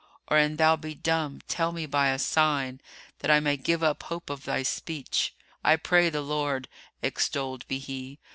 Or, 0.29 0.37
an 0.37 0.55
thou 0.57 0.77
be 0.77 0.95
dumb, 0.95 1.41
tell 1.47 1.71
me 1.71 1.85
by 1.85 2.07
a 2.07 2.17
sign, 2.17 2.81
that 3.19 3.29
I 3.29 3.39
may 3.39 3.55
give 3.55 3.83
up 3.83 4.01
hope 4.01 4.31
of 4.31 4.45
thy 4.45 4.63
speech. 4.63 5.35
I 5.63 5.75
pray 5.75 6.09
the 6.09 6.21
Lord 6.21 6.67
(extolled 7.03 7.67
be 7.67 7.77
He!) 7.77 8.17